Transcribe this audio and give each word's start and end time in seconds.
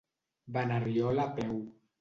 Va 0.55 0.63
anar 0.65 0.79
a 0.81 0.83
Riola 0.87 1.29
a 1.29 1.37
peu. 1.39 1.57